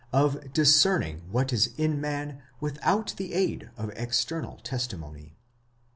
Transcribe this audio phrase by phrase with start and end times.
[0.11, 5.37] of discerning what is in man without the aid of external testimony.